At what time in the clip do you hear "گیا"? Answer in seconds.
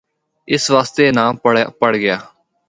2.03-2.17